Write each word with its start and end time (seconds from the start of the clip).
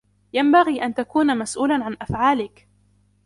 ينبغي 0.33 0.83
أن 0.85 0.93
تكون 0.93 1.37
مسؤولًا 1.37 1.83
عن 1.85 1.97
أفعالك. 2.01 2.67